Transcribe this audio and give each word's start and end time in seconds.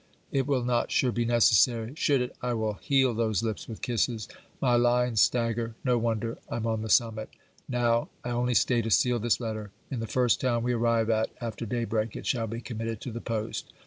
It 0.31 0.47
will 0.47 0.63
not 0.63 0.91
sure 0.91 1.11
be 1.11 1.25
necessary. 1.25 1.93
Should 1.95 2.21
it, 2.23 2.35
I 2.41 2.55
will 2.55 2.79
heal 2.81 3.13
those 3.13 3.43
lips 3.43 3.67
with 3.67 3.83
kisses! 3.83 4.27
My 4.59 4.73
lines 4.75 5.21
stagger. 5.21 5.75
No 5.83 5.99
wonder! 5.99 6.39
I'm 6.49 6.65
on 6.65 6.81
the 6.81 6.89
summit! 6.89 7.29
Now, 7.69 8.09
I 8.23 8.31
only 8.31 8.55
stay 8.55 8.81
to 8.81 8.89
seal 8.89 9.19
this 9.19 9.39
letter. 9.39 9.69
In 9.91 9.99
the 9.99 10.07
first 10.07 10.41
town 10.41 10.63
we 10.63 10.73
arrive 10.73 11.11
at 11.11 11.29
after 11.39 11.67
day 11.67 11.83
break, 11.85 12.15
it 12.15 12.25
shall 12.25 12.47
be 12.47 12.61
committed 12.61 12.99
to 13.01 13.11
the 13.11 13.21
post. 13.21 13.71